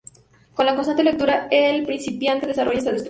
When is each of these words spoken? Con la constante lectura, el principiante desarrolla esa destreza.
Con 0.55 0.65
la 0.65 0.73
constante 0.73 1.03
lectura, 1.03 1.47
el 1.51 1.85
principiante 1.85 2.47
desarrolla 2.47 2.79
esa 2.79 2.85
destreza. 2.91 2.99